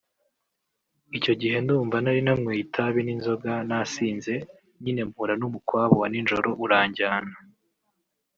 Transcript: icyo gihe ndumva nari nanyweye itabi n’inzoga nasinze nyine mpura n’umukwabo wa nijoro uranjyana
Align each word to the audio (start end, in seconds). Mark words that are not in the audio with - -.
icyo 1.17 1.33
gihe 1.41 1.55
ndumva 1.63 1.95
nari 2.03 2.21
nanyweye 2.25 2.61
itabi 2.65 2.99
n’inzoga 3.03 3.53
nasinze 3.67 4.33
nyine 4.83 5.01
mpura 5.09 5.33
n’umukwabo 5.41 5.93
wa 6.01 6.07
nijoro 6.11 6.49
uranjyana 6.65 7.35